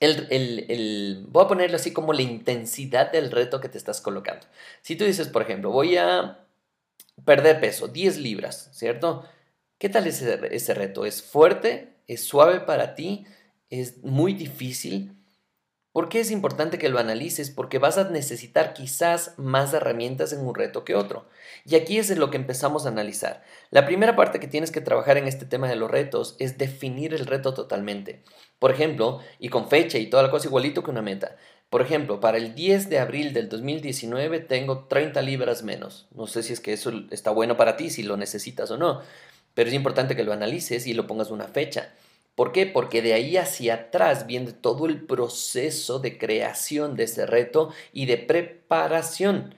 el, 0.00 1.26
voy 1.28 1.44
a 1.44 1.48
ponerlo 1.48 1.76
así 1.76 1.92
como 1.92 2.12
la 2.12 2.22
intensidad 2.22 3.12
del 3.12 3.30
reto 3.30 3.60
que 3.60 3.68
te 3.68 3.78
estás 3.78 4.00
colocando. 4.00 4.46
Si 4.82 4.96
tú 4.96 5.04
dices, 5.04 5.28
por 5.28 5.42
ejemplo, 5.42 5.70
voy 5.70 5.96
a 5.96 6.44
perder 7.24 7.60
peso, 7.60 7.88
10 7.88 8.18
libras, 8.18 8.70
¿cierto? 8.72 9.24
¿Qué 9.78 9.88
tal 9.88 10.06
ese, 10.06 10.40
ese 10.54 10.74
reto? 10.74 11.04
¿Es 11.04 11.22
fuerte? 11.22 11.94
¿Es 12.06 12.24
suave 12.24 12.60
para 12.60 12.94
ti? 12.94 13.26
¿Es 13.70 14.02
muy 14.04 14.34
difícil? 14.34 15.17
¿Por 15.98 16.08
qué 16.08 16.20
es 16.20 16.30
importante 16.30 16.78
que 16.78 16.88
lo 16.88 17.00
analices? 17.00 17.50
Porque 17.50 17.80
vas 17.80 17.98
a 17.98 18.08
necesitar 18.08 18.72
quizás 18.72 19.34
más 19.36 19.74
herramientas 19.74 20.32
en 20.32 20.46
un 20.46 20.54
reto 20.54 20.84
que 20.84 20.94
otro. 20.94 21.26
Y 21.64 21.74
aquí 21.74 21.98
es 21.98 22.16
lo 22.16 22.30
que 22.30 22.36
empezamos 22.36 22.86
a 22.86 22.90
analizar. 22.90 23.42
La 23.72 23.84
primera 23.84 24.14
parte 24.14 24.38
que 24.38 24.46
tienes 24.46 24.70
que 24.70 24.80
trabajar 24.80 25.16
en 25.16 25.26
este 25.26 25.44
tema 25.44 25.68
de 25.68 25.74
los 25.74 25.90
retos 25.90 26.36
es 26.38 26.56
definir 26.56 27.14
el 27.14 27.26
reto 27.26 27.52
totalmente. 27.52 28.22
Por 28.60 28.70
ejemplo, 28.70 29.18
y 29.40 29.48
con 29.48 29.68
fecha 29.68 29.98
y 29.98 30.06
toda 30.06 30.22
la 30.22 30.30
cosa 30.30 30.46
igualito 30.46 30.84
que 30.84 30.92
una 30.92 31.02
meta. 31.02 31.34
Por 31.68 31.82
ejemplo, 31.82 32.20
para 32.20 32.38
el 32.38 32.54
10 32.54 32.90
de 32.90 33.00
abril 33.00 33.32
del 33.32 33.48
2019 33.48 34.38
tengo 34.38 34.84
30 34.84 35.20
libras 35.22 35.64
menos. 35.64 36.06
No 36.14 36.28
sé 36.28 36.44
si 36.44 36.52
es 36.52 36.60
que 36.60 36.74
eso 36.74 36.92
está 37.10 37.32
bueno 37.32 37.56
para 37.56 37.76
ti, 37.76 37.90
si 37.90 38.04
lo 38.04 38.16
necesitas 38.16 38.70
o 38.70 38.76
no, 38.76 39.02
pero 39.54 39.68
es 39.68 39.74
importante 39.74 40.14
que 40.14 40.22
lo 40.22 40.32
analices 40.32 40.86
y 40.86 40.94
lo 40.94 41.08
pongas 41.08 41.32
una 41.32 41.48
fecha. 41.48 41.92
¿Por 42.38 42.52
qué? 42.52 42.66
Porque 42.66 43.02
de 43.02 43.14
ahí 43.14 43.36
hacia 43.36 43.74
atrás 43.74 44.28
viene 44.28 44.52
todo 44.52 44.86
el 44.86 45.04
proceso 45.04 45.98
de 45.98 46.18
creación 46.18 46.94
de 46.94 47.02
ese 47.02 47.26
reto 47.26 47.72
y 47.92 48.06
de 48.06 48.16
preparación. 48.16 49.56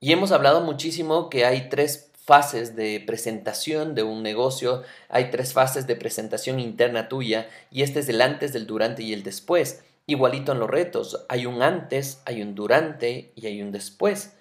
Y 0.00 0.10
hemos 0.10 0.32
hablado 0.32 0.62
muchísimo 0.62 1.30
que 1.30 1.44
hay 1.44 1.68
tres 1.68 2.10
fases 2.12 2.74
de 2.74 2.98
presentación 3.06 3.94
de 3.94 4.02
un 4.02 4.24
negocio, 4.24 4.82
hay 5.08 5.30
tres 5.30 5.52
fases 5.52 5.86
de 5.86 5.94
presentación 5.94 6.58
interna 6.58 7.08
tuya 7.08 7.48
y 7.70 7.82
este 7.82 8.00
es 8.00 8.08
el 8.08 8.20
antes, 8.20 8.52
del 8.52 8.66
durante 8.66 9.04
y 9.04 9.12
el 9.12 9.22
después. 9.22 9.84
Igualito 10.06 10.50
en 10.50 10.58
los 10.58 10.68
retos, 10.68 11.24
hay 11.28 11.46
un 11.46 11.62
antes, 11.62 12.20
hay 12.24 12.42
un 12.42 12.56
durante 12.56 13.30
y 13.36 13.46
hay 13.46 13.62
un 13.62 13.70
después. 13.70 14.34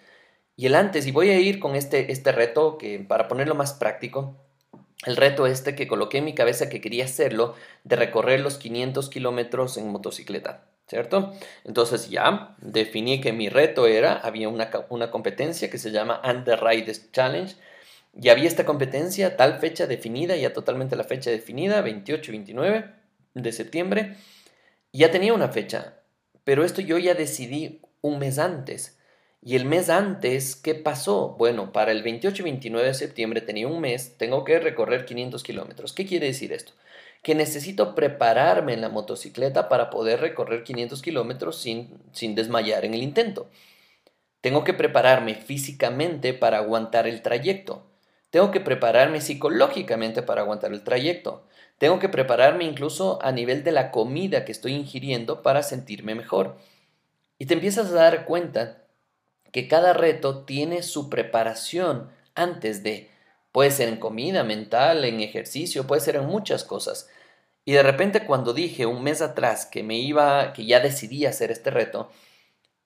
Y 0.55 0.65
el 0.65 0.73
antes, 0.73 1.05
y 1.05 1.11
voy 1.11 1.29
a 1.29 1.39
ir 1.39 1.59
con 1.59 1.75
este, 1.75 2.11
este 2.11 2.31
reto 2.31 2.79
que 2.79 2.97
para 2.97 3.27
ponerlo 3.27 3.53
más 3.53 3.73
práctico, 3.73 4.46
el 5.05 5.15
reto 5.15 5.45
este 5.45 5.75
que 5.75 5.87
coloqué 5.87 6.17
en 6.17 6.25
mi 6.25 6.33
cabeza 6.33 6.69
que 6.69 6.81
quería 6.81 7.05
hacerlo, 7.05 7.55
de 7.83 7.95
recorrer 7.95 8.39
los 8.39 8.57
500 8.57 9.09
kilómetros 9.09 9.77
en 9.77 9.91
motocicleta. 9.91 10.65
¿cierto? 10.87 11.33
Entonces 11.65 12.09
ya 12.09 12.55
definí 12.61 13.19
que 13.21 13.33
mi 13.33 13.49
reto 13.49 13.87
era, 13.87 14.13
había 14.13 14.49
una, 14.49 14.69
una 14.89 15.11
competencia 15.11 15.69
que 15.69 15.77
se 15.77 15.91
llama 15.91 16.21
Under 16.23 16.63
Riders 16.63 17.11
Challenge, 17.11 17.55
y 18.19 18.29
había 18.29 18.47
esta 18.47 18.65
competencia, 18.65 19.37
tal 19.37 19.59
fecha 19.59 19.85
definida, 19.85 20.35
ya 20.35 20.53
totalmente 20.53 20.95
la 20.95 21.03
fecha 21.03 21.29
definida, 21.29 21.81
28 21.81 22.31
y 22.31 22.33
29 22.33 22.85
de 23.35 23.51
septiembre, 23.51 24.15
ya 24.91 25.11
tenía 25.11 25.33
una 25.33 25.49
fecha, 25.49 25.99
pero 26.43 26.63
esto 26.63 26.81
yo 26.81 26.97
ya 26.97 27.13
decidí 27.13 27.81
un 28.01 28.17
mes 28.17 28.39
antes. 28.39 28.96
Y 29.41 29.55
el 29.55 29.65
mes 29.65 29.89
antes, 29.89 30.55
¿qué 30.55 30.75
pasó? 30.75 31.35
Bueno, 31.37 31.71
para 31.71 31.91
el 31.91 32.03
28 32.03 32.41
y 32.41 32.43
29 32.43 32.87
de 32.87 32.93
septiembre 32.93 33.41
tenía 33.41 33.67
un 33.67 33.79
mes, 33.79 34.17
tengo 34.17 34.43
que 34.43 34.59
recorrer 34.59 35.05
500 35.05 35.43
kilómetros. 35.43 35.93
¿Qué 35.93 36.05
quiere 36.05 36.27
decir 36.27 36.51
esto? 36.51 36.73
que 37.27 37.35
necesito 37.35 37.95
prepararme 37.95 38.73
en 38.73 38.81
la 38.81 38.87
motocicleta 38.89 39.69
para 39.69 39.89
poder 39.89 40.21
recorrer 40.21 40.63
500 40.63 41.01
kilómetros 41.01 41.57
sin, 41.57 41.89
sin 42.13 42.35
desmayar 42.35 42.85
en 42.85 42.93
el 42.93 43.03
intento. 43.03 43.49
Tengo 44.41 44.63
que 44.63 44.73
prepararme 44.73 45.35
físicamente 45.35 46.33
para 46.33 46.59
aguantar 46.59 47.07
el 47.07 47.21
trayecto. 47.21 47.85
Tengo 48.29 48.51
que 48.51 48.59
prepararme 48.59 49.19
psicológicamente 49.19 50.21
para 50.21 50.41
aguantar 50.41 50.71
el 50.71 50.83
trayecto. 50.83 51.43
Tengo 51.77 51.99
que 51.99 52.09
prepararme 52.09 52.63
incluso 52.63 53.19
a 53.21 53.31
nivel 53.31 53.63
de 53.63 53.71
la 53.71 53.91
comida 53.91 54.45
que 54.45 54.51
estoy 54.51 54.73
ingiriendo 54.73 55.41
para 55.41 55.63
sentirme 55.63 56.15
mejor. 56.15 56.57
Y 57.39 57.45
te 57.45 57.55
empiezas 57.55 57.91
a 57.91 57.95
dar 57.95 58.25
cuenta 58.25 58.83
que 59.57 59.67
cada 59.67 59.93
reto 59.93 60.43
tiene 60.45 60.83
su 60.83 61.09
preparación 61.09 62.11
antes 62.35 62.83
de. 62.83 63.09
Puede 63.51 63.71
ser 63.71 63.89
en 63.89 63.97
comida, 63.97 64.43
mental, 64.43 65.03
en 65.03 65.19
ejercicio, 65.19 65.87
puede 65.87 65.99
ser 65.99 66.17
en 66.17 66.27
muchas 66.27 66.63
cosas. 66.63 67.09
Y 67.65 67.71
de 67.71 67.81
repente 67.81 68.27
cuando 68.27 68.53
dije 68.53 68.85
un 68.85 69.01
mes 69.01 69.23
atrás 69.23 69.65
que 69.65 69.81
me 69.81 69.97
iba, 69.97 70.53
que 70.53 70.67
ya 70.67 70.79
decidí 70.79 71.25
hacer 71.25 71.49
este 71.49 71.71
reto, 71.71 72.11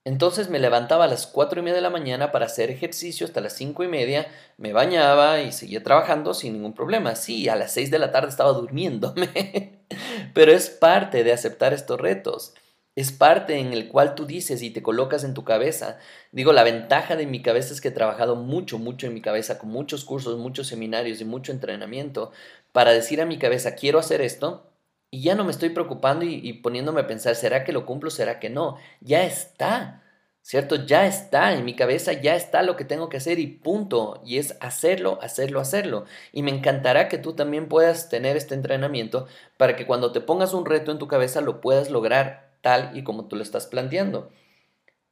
entonces 0.06 0.48
me 0.50 0.60
levantaba 0.60 1.04
a 1.04 1.08
las 1.10 1.28
cuatro 1.28 1.60
y 1.60 1.64
media 1.64 1.76
de 1.76 1.82
la 1.82 1.90
mañana 1.90 2.32
para 2.32 2.46
hacer 2.46 2.72
ejercicio 2.72 3.28
hasta 3.28 3.42
las 3.42 3.52
cinco 3.52 3.84
y 3.84 3.90
media, 3.90 4.28
me 4.56 4.72
bañaba 4.72 5.42
y 5.42 5.52
seguía 5.52 5.84
trabajando 5.84 6.34
sin 6.34 6.54
ningún 6.54 6.74
problema. 6.74 7.18
Sí, 7.18 7.50
a 7.50 7.58
las 7.58 7.74
seis 7.74 7.92
de 7.92 8.00
la 8.00 8.14
tarde 8.14 8.30
estaba 8.30 8.54
durmiéndome, 8.54 9.82
pero 10.34 10.54
es 10.54 10.70
parte 10.70 11.26
de 11.26 11.34
aceptar 11.34 11.74
estos 11.74 12.00
retos. 12.00 12.54
Es 12.96 13.12
parte 13.12 13.58
en 13.58 13.72
el 13.72 13.88
cual 13.88 14.16
tú 14.16 14.26
dices 14.26 14.62
y 14.62 14.70
te 14.72 14.84
colocas 14.84 15.24
en 15.24 15.34
tu 15.34 15.44
cabeza. 15.46 16.00
Digo, 16.32 16.52
la 16.52 16.64
ventaja 16.64 17.16
de 17.16 17.26
mi 17.26 17.42
cabeza 17.42 17.74
es 17.74 17.80
que 17.82 17.88
he 17.88 17.92
trabajado 17.92 18.36
mucho, 18.36 18.80
mucho 18.80 19.08
en 19.08 19.14
mi 19.14 19.22
cabeza, 19.22 19.58
con 19.60 19.70
muchos 19.70 20.04
cursos, 20.04 20.38
muchos 20.38 20.68
seminarios 20.68 21.22
y 21.22 21.26
mucho 21.26 21.52
entrenamiento, 21.54 22.32
para 22.74 22.92
decir 22.92 23.22
a 23.22 23.26
mi 23.26 23.38
cabeza, 23.40 23.76
quiero 23.76 24.00
hacer 24.00 24.22
esto, 24.22 24.72
y 25.10 25.24
ya 25.24 25.36
no 25.36 25.44
me 25.46 25.52
estoy 25.52 25.70
preocupando 25.70 26.26
y, 26.26 26.36
y 26.36 26.54
poniéndome 26.54 27.02
a 27.02 27.08
pensar, 27.08 27.36
¿será 27.36 27.64
que 27.64 27.74
lo 27.74 27.86
cumplo? 27.86 28.10
¿Será 28.10 28.40
que 28.40 28.50
no? 28.50 28.78
Ya 29.02 29.24
está, 29.26 30.04
¿cierto? 30.42 30.86
Ya 30.86 31.06
está 31.06 31.54
en 31.54 31.66
mi 31.66 31.76
cabeza, 31.76 32.14
ya 32.14 32.36
está 32.36 32.64
lo 32.64 32.76
que 32.78 32.86
tengo 32.86 33.10
que 33.10 33.18
hacer 33.18 33.40
y 33.40 33.48
punto. 33.48 34.22
Y 34.26 34.38
es 34.38 34.58
hacerlo, 34.62 35.20
hacerlo, 35.22 35.60
hacerlo. 35.60 36.06
Y 36.32 36.44
me 36.44 36.52
encantará 36.52 37.10
que 37.10 37.18
tú 37.18 37.34
también 37.34 37.68
puedas 37.70 38.10
tener 38.10 38.38
este 38.38 38.56
entrenamiento 38.56 39.28
para 39.58 39.76
que 39.76 39.86
cuando 39.86 40.12
te 40.12 40.22
pongas 40.22 40.54
un 40.54 40.66
reto 40.66 40.92
en 40.92 41.00
tu 41.00 41.08
cabeza 41.08 41.42
lo 41.42 41.62
puedas 41.62 41.90
lograr 41.90 42.51
tal 42.62 42.98
y 42.98 43.04
como 43.04 43.26
tú 43.26 43.36
lo 43.36 43.44
estás 43.44 43.68
planteando. 43.68 44.32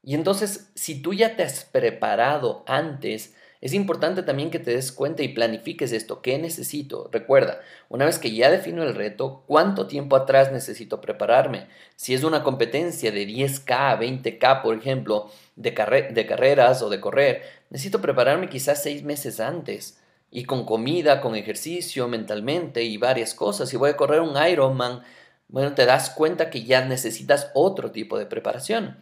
Y 0.01 0.15
entonces, 0.15 0.71
si 0.75 1.01
tú 1.01 1.13
ya 1.13 1.35
te 1.35 1.43
has 1.43 1.65
preparado 1.65 2.63
antes, 2.67 3.35
es 3.61 3.73
importante 3.73 4.23
también 4.23 4.51
que 4.51 4.59
te 4.59 4.71
des 4.71 4.93
cuenta 4.93 5.21
y 5.21 5.29
planifiques 5.29 5.91
esto. 5.91 6.21
¿Qué 6.21 6.37
necesito? 6.37 7.09
Recuerda, 7.11 7.59
una 7.89 8.05
vez 8.05 8.17
que 8.17 8.31
ya 8.31 8.49
defino 8.49 8.83
el 8.83 8.95
reto, 8.95 9.43
¿cuánto 9.47 9.85
tiempo 9.87 10.15
atrás 10.15 10.51
necesito 10.51 11.01
prepararme? 11.01 11.67
Si 11.97 12.13
es 12.13 12.23
una 12.23 12.41
competencia 12.43 13.11
de 13.11 13.27
10K, 13.27 13.99
20K, 13.99 14.61
por 14.61 14.77
ejemplo, 14.77 15.29
de, 15.57 15.71
de 16.13 16.25
carreras 16.25 16.81
o 16.81 16.89
de 16.89 17.01
correr, 17.01 17.41
necesito 17.69 17.99
prepararme 18.01 18.47
quizás 18.47 18.81
seis 18.81 19.03
meses 19.03 19.41
antes. 19.41 19.99
Y 20.31 20.45
con 20.45 20.65
comida, 20.65 21.19
con 21.19 21.35
ejercicio, 21.35 22.07
mentalmente 22.07 22.83
y 22.83 22.97
varias 22.97 23.33
cosas. 23.33 23.67
Si 23.67 23.75
voy 23.75 23.89
a 23.89 23.97
correr 23.97 24.21
un 24.21 24.41
Ironman, 24.41 25.01
bueno, 25.49 25.73
te 25.75 25.85
das 25.85 26.11
cuenta 26.11 26.49
que 26.49 26.63
ya 26.63 26.85
necesitas 26.85 27.51
otro 27.53 27.91
tipo 27.91 28.17
de 28.17 28.25
preparación. 28.25 28.97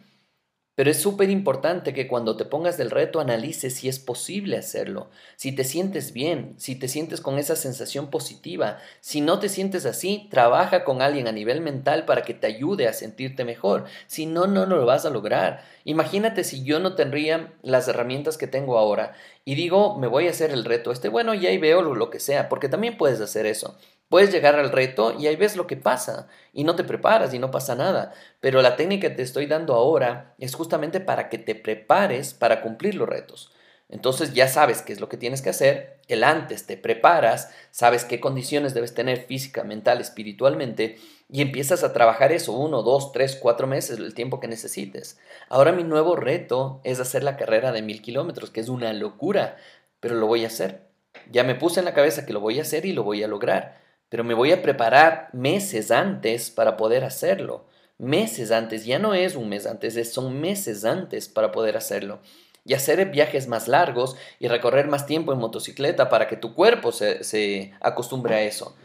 Pero 0.78 0.92
es 0.92 0.98
súper 0.98 1.28
importante 1.28 1.92
que 1.92 2.06
cuando 2.06 2.36
te 2.36 2.44
pongas 2.44 2.78
del 2.78 2.92
reto 2.92 3.18
analices 3.18 3.74
si 3.74 3.88
es 3.88 3.98
posible 3.98 4.56
hacerlo, 4.56 5.10
si 5.34 5.50
te 5.50 5.64
sientes 5.64 6.12
bien, 6.12 6.54
si 6.56 6.76
te 6.76 6.86
sientes 6.86 7.20
con 7.20 7.36
esa 7.36 7.56
sensación 7.56 8.10
positiva. 8.10 8.78
Si 9.00 9.20
no 9.20 9.40
te 9.40 9.48
sientes 9.48 9.86
así, 9.86 10.28
trabaja 10.30 10.84
con 10.84 11.02
alguien 11.02 11.26
a 11.26 11.32
nivel 11.32 11.62
mental 11.62 12.04
para 12.04 12.22
que 12.22 12.32
te 12.32 12.46
ayude 12.46 12.86
a 12.86 12.92
sentirte 12.92 13.44
mejor. 13.44 13.86
Si 14.06 14.26
no, 14.26 14.46
no, 14.46 14.66
lo 14.66 14.86
vas 14.86 15.04
a 15.04 15.10
lograr. 15.10 15.64
Imagínate 15.82 16.44
si 16.44 16.62
yo 16.62 16.78
no 16.78 16.94
tendría 16.94 17.54
las 17.62 17.88
herramientas 17.88 18.38
que 18.38 18.46
tengo 18.46 18.78
ahora 18.78 19.14
y 19.44 19.56
digo, 19.56 19.98
me 19.98 20.06
voy 20.06 20.28
a 20.28 20.30
hacer 20.30 20.52
el 20.52 20.64
reto 20.64 20.92
este, 20.92 21.08
bueno, 21.08 21.34
y 21.34 21.44
ahí 21.48 21.58
veo 21.58 21.82
lo 21.82 22.08
que 22.08 22.20
sea, 22.20 22.48
porque 22.48 22.68
también 22.68 22.96
puedes 22.96 23.20
hacer 23.20 23.46
eso. 23.46 23.76
Puedes 24.08 24.32
llegar 24.32 24.54
al 24.56 24.70
reto 24.70 25.14
y 25.18 25.26
ahí 25.26 25.36
ves 25.36 25.56
lo 25.56 25.66
que 25.66 25.76
pasa 25.76 26.28
y 26.54 26.64
no 26.64 26.74
te 26.76 26.84
preparas 26.84 27.34
y 27.34 27.38
no 27.38 27.50
pasa 27.50 27.74
nada. 27.74 28.14
Pero 28.40 28.62
la 28.62 28.76
técnica 28.76 29.10
que 29.10 29.16
te 29.16 29.22
estoy 29.22 29.46
dando 29.46 29.74
ahora 29.74 30.34
es 30.38 30.54
justamente 30.54 31.00
para 31.00 31.28
que 31.28 31.36
te 31.36 31.54
prepares 31.54 32.32
para 32.32 32.62
cumplir 32.62 32.94
los 32.94 33.08
retos. 33.08 33.52
Entonces 33.90 34.34
ya 34.34 34.48
sabes 34.48 34.82
qué 34.82 34.92
es 34.92 35.00
lo 35.00 35.08
que 35.08 35.16
tienes 35.16 35.40
que 35.40 35.48
hacer, 35.48 35.98
el 36.08 36.22
antes 36.22 36.66
te 36.66 36.76
preparas, 36.76 37.50
sabes 37.70 38.04
qué 38.04 38.20
condiciones 38.20 38.74
debes 38.74 38.94
tener 38.94 39.24
física, 39.24 39.64
mental, 39.64 40.00
espiritualmente 40.00 40.98
y 41.30 41.40
empiezas 41.40 41.84
a 41.84 41.92
trabajar 41.94 42.32
eso 42.32 42.52
uno, 42.52 42.82
dos, 42.82 43.12
tres, 43.12 43.36
cuatro 43.36 43.66
meses, 43.66 43.98
el 43.98 44.14
tiempo 44.14 44.40
que 44.40 44.48
necesites. 44.48 45.18
Ahora 45.48 45.72
mi 45.72 45.84
nuevo 45.84 46.16
reto 46.16 46.80
es 46.84 47.00
hacer 47.00 47.22
la 47.24 47.36
carrera 47.36 47.72
de 47.72 47.82
mil 47.82 48.02
kilómetros, 48.02 48.50
que 48.50 48.60
es 48.60 48.68
una 48.68 48.92
locura, 48.92 49.56
pero 50.00 50.16
lo 50.16 50.26
voy 50.26 50.44
a 50.44 50.48
hacer. 50.48 50.88
Ya 51.30 51.44
me 51.44 51.54
puse 51.54 51.80
en 51.80 51.86
la 51.86 51.94
cabeza 51.94 52.26
que 52.26 52.32
lo 52.34 52.40
voy 52.40 52.58
a 52.58 52.62
hacer 52.62 52.84
y 52.84 52.92
lo 52.92 53.04
voy 53.04 53.22
a 53.22 53.28
lograr 53.28 53.87
pero 54.08 54.24
me 54.24 54.34
voy 54.34 54.52
a 54.52 54.62
preparar 54.62 55.28
meses 55.32 55.90
antes 55.90 56.50
para 56.50 56.76
poder 56.76 57.04
hacerlo. 57.04 57.66
Meses 57.98 58.50
antes, 58.52 58.84
ya 58.84 58.98
no 58.98 59.14
es 59.14 59.34
un 59.34 59.48
mes 59.48 59.66
antes, 59.66 60.12
son 60.12 60.40
meses 60.40 60.84
antes 60.84 61.28
para 61.28 61.52
poder 61.52 61.76
hacerlo. 61.76 62.20
Y 62.64 62.74
hacer 62.74 63.04
viajes 63.06 63.48
más 63.48 63.66
largos 63.66 64.16
y 64.38 64.48
recorrer 64.48 64.88
más 64.88 65.06
tiempo 65.06 65.32
en 65.32 65.38
motocicleta 65.38 66.08
para 66.08 66.28
que 66.28 66.36
tu 66.36 66.54
cuerpo 66.54 66.92
se, 66.92 67.24
se 67.24 67.72
acostumbre 67.80 68.34
a 68.34 68.42
eso. 68.42 68.76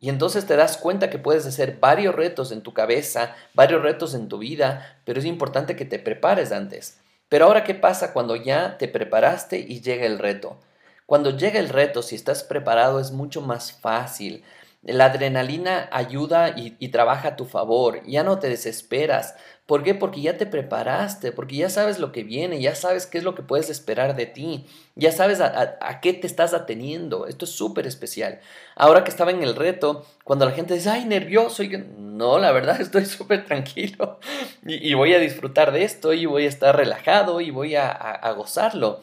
Y 0.00 0.08
entonces 0.08 0.46
te 0.46 0.56
das 0.56 0.76
cuenta 0.76 1.10
que 1.10 1.18
puedes 1.18 1.46
hacer 1.46 1.78
varios 1.78 2.14
retos 2.14 2.50
en 2.50 2.62
tu 2.62 2.74
cabeza, 2.74 3.36
varios 3.54 3.82
retos 3.82 4.14
en 4.14 4.28
tu 4.28 4.38
vida, 4.38 5.00
pero 5.04 5.20
es 5.20 5.26
importante 5.26 5.76
que 5.76 5.84
te 5.84 5.98
prepares 5.98 6.50
antes. 6.50 6.98
Pero 7.28 7.46
ahora, 7.46 7.64
¿qué 7.64 7.74
pasa 7.74 8.12
cuando 8.12 8.36
ya 8.36 8.78
te 8.78 8.88
preparaste 8.88 9.58
y 9.58 9.80
llega 9.80 10.04
el 10.04 10.18
reto? 10.18 10.58
Cuando 11.06 11.30
llega 11.30 11.60
el 11.60 11.68
reto, 11.68 12.02
si 12.02 12.14
estás 12.16 12.42
preparado, 12.42 12.98
es 13.00 13.10
mucho 13.10 13.40
más 13.42 13.72
fácil. 13.72 14.44
La 14.82 15.06
adrenalina 15.06 15.88
ayuda 15.92 16.54
y, 16.56 16.88
trabaja 16.88 17.28
a 17.28 17.36
tu 17.36 17.44
favor, 17.44 18.02
ya 18.04 18.24
no 18.24 18.40
te 18.40 18.48
desesperas. 18.48 19.36
¿Por 19.64 19.84
qué? 19.84 19.94
Porque 19.94 20.20
ya 20.20 20.36
te 20.36 20.44
preparaste, 20.44 21.30
porque 21.30 21.54
ya 21.54 21.70
sabes 21.70 22.00
lo 22.00 22.10
que 22.10 22.24
viene, 22.24 22.60
ya 22.60 22.74
sabes 22.74 23.06
qué 23.06 23.18
es 23.18 23.24
lo 23.24 23.36
que 23.36 23.42
puedes 23.42 23.70
esperar 23.70 24.16
de 24.16 24.26
ti, 24.26 24.66
ya 24.96 25.12
sabes 25.12 25.40
a, 25.40 26.00
qué 26.00 26.12
te 26.14 26.26
estás 26.26 26.52
ateniendo. 26.52 27.28
Esto 27.28 27.44
es 27.44 27.52
súper 27.52 27.86
especial. 27.86 28.40
Ahora 28.74 29.04
que 29.04 29.10
estaba 29.10 29.30
en 29.30 29.44
el 29.44 29.54
reto, 29.54 30.04
cuando 30.24 30.46
la 30.46 30.52
gente 30.52 30.74
dice, 30.74 30.90
ay, 30.90 31.04
nervioso, 31.04 31.62
y 31.62 31.68
no, 31.96 32.40
la 32.40 32.50
verdad 32.50 32.80
estoy 32.80 33.06
súper 33.06 33.44
tranquilo 33.44 34.18
y, 34.66 34.94
voy 34.94 35.14
a 35.14 35.20
disfrutar 35.20 35.70
de 35.70 35.84
esto 35.84 36.12
y 36.12 36.26
voy 36.26 36.46
a 36.46 36.48
estar 36.48 36.76
relajado 36.76 37.40
y 37.40 37.50
voy 37.52 37.76
a 37.76 38.32
gozarlo 38.36 39.00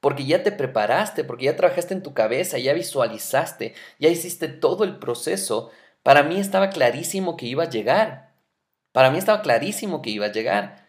porque 0.00 0.26
ya 0.26 0.42
te 0.42 0.52
preparaste, 0.52 1.24
porque 1.24 1.46
ya 1.46 1.56
trabajaste 1.56 1.94
en 1.94 2.02
tu 2.02 2.14
cabeza, 2.14 2.58
ya 2.58 2.72
visualizaste, 2.72 3.74
ya 3.98 4.08
hiciste 4.08 4.48
todo 4.48 4.84
el 4.84 4.98
proceso. 4.98 5.70
Para 6.02 6.22
mí 6.22 6.38
estaba 6.38 6.70
clarísimo 6.70 7.36
que 7.36 7.46
iba 7.46 7.64
a 7.64 7.70
llegar. 7.70 8.34
Para 8.92 9.10
mí 9.10 9.18
estaba 9.18 9.42
clarísimo 9.42 10.02
que 10.02 10.10
iba 10.10 10.26
a 10.26 10.32
llegar. 10.32 10.86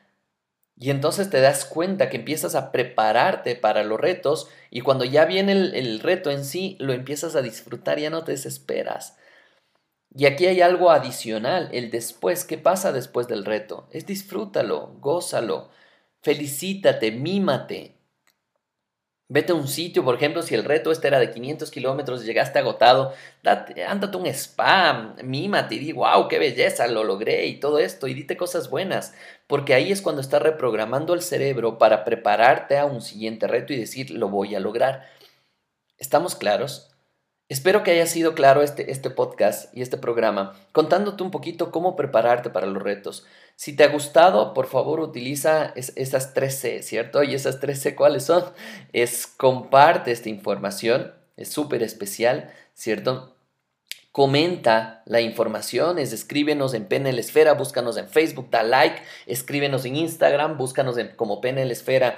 Y 0.75 0.91
entonces 0.91 1.29
te 1.29 1.41
das 1.41 1.65
cuenta 1.65 2.09
que 2.09 2.17
empiezas 2.17 2.55
a 2.55 2.71
prepararte 2.71 3.55
para 3.55 3.83
los 3.83 3.99
retos 3.99 4.47
y 4.69 4.81
cuando 4.81 5.03
ya 5.03 5.25
viene 5.25 5.51
el, 5.51 5.75
el, 5.75 5.99
reto 5.99 6.31
en 6.31 6.45
sí, 6.45 6.77
lo 6.79 6.93
empiezas 6.93 7.35
a 7.35 7.41
disfrutar, 7.41 7.99
ya 7.99 8.09
no 8.09 8.23
te 8.23 8.31
desesperas. 8.31 9.17
Y 10.15 10.25
aquí 10.25 10.47
hay 10.47 10.61
algo 10.61 10.89
adicional, 10.91 11.69
el 11.73 11.91
después, 11.91 12.45
¿qué 12.45 12.57
pasa 12.57 12.93
después 12.93 13.27
del 13.27 13.45
reto? 13.45 13.89
Es 13.91 14.05
disfrútalo, 14.05 14.95
gózalo, 14.99 15.69
felicítate, 16.21 17.11
mímate, 17.11 17.98
Vete 19.31 19.51
a 19.51 19.55
un 19.55 19.67
sitio, 19.67 20.03
por 20.03 20.15
ejemplo, 20.15 20.41
si 20.41 20.55
el 20.55 20.63
reto 20.65 20.91
este 20.91 21.07
era 21.07 21.19
de 21.19 21.29
500 21.29 21.69
kilómetros, 21.69 22.25
llegaste 22.25 22.57
agotado, 22.57 23.13
date, 23.43 23.85
ándate 23.85 24.17
un 24.17 24.25
spa, 24.25 25.13
mímate 25.23 25.75
y 25.75 25.79
di, 25.79 25.91
wow, 25.91 26.27
qué 26.27 26.39
belleza, 26.39 26.87
lo 26.87 27.03
logré 27.03 27.45
y 27.45 27.59
todo 27.59 27.77
esto, 27.77 28.07
y 28.07 28.15
dite 28.15 28.35
cosas 28.37 28.71
buenas, 28.71 29.13
porque 29.45 29.75
ahí 29.75 29.91
es 29.91 30.01
cuando 30.01 30.21
estás 30.21 30.41
reprogramando 30.41 31.13
el 31.13 31.21
cerebro 31.21 31.77
para 31.77 32.05
prepararte 32.05 32.79
a 32.79 32.85
un 32.85 33.01
siguiente 33.03 33.45
reto 33.47 33.71
y 33.71 33.77
decir, 33.77 34.09
lo 34.09 34.29
voy 34.29 34.55
a 34.55 34.59
lograr. 34.59 35.07
¿Estamos 35.99 36.35
claros? 36.35 36.89
Espero 37.49 37.81
que 37.81 37.89
haya 37.89 38.05
sido 38.05 38.35
claro 38.35 38.61
este, 38.61 38.91
este 38.91 39.09
podcast 39.09 39.75
y 39.75 39.81
este 39.81 39.97
programa, 39.97 40.53
contándote 40.71 41.23
un 41.23 41.31
poquito 41.31 41.71
cómo 41.71 41.95
prepararte 41.95 42.51
para 42.51 42.67
los 42.67 42.83
retos. 42.83 43.25
Si 43.55 43.75
te 43.75 43.83
ha 43.83 43.87
gustado, 43.87 44.53
por 44.53 44.67
favor 44.67 44.99
utiliza 44.99 45.73
esas 45.75 46.35
tres 46.35 46.59
C, 46.59 46.83
¿cierto? 46.83 47.23
Y 47.23 47.33
esas 47.33 47.59
tres 47.59 47.81
C, 47.81 47.95
¿cuáles 47.95 48.23
son? 48.25 48.43
Es 48.93 49.25
comparte 49.25 50.11
esta 50.11 50.29
información, 50.29 51.11
es 51.37 51.49
súper 51.49 51.81
especial, 51.81 52.53
¿cierto? 52.75 53.35
Comenta 54.11 55.01
la 55.07 55.21
información, 55.21 55.97
es 55.97 56.13
escríbenos 56.13 56.75
en 56.75 56.85
PNL 56.85 57.17
Esfera, 57.17 57.53
búscanos 57.53 57.97
en 57.97 58.09
Facebook, 58.09 58.51
da 58.51 58.61
like, 58.61 59.01
escríbenos 59.25 59.85
en 59.85 59.95
Instagram, 59.95 60.55
búscanos 60.55 60.99
en, 60.99 61.15
como 61.15 61.41
PNL 61.41 61.71
Esfera. 61.71 62.17